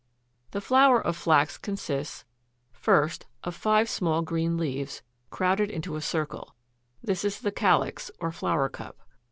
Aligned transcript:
=The 0.49 0.61
Flower= 0.61 0.99
of 0.99 1.15
Flax 1.15 1.59
consists, 1.59 2.25
first, 2.71 3.27
of 3.43 3.53
five 3.53 3.87
small 3.87 4.23
green 4.23 4.57
leaves, 4.57 5.03
crowded 5.29 5.69
into 5.69 5.95
a 5.95 6.01
circle: 6.01 6.55
this 7.03 7.23
is 7.23 7.41
the 7.41 7.51
CALYX, 7.51 8.09
or 8.19 8.31
flower 8.31 8.67
cup. 8.67 8.97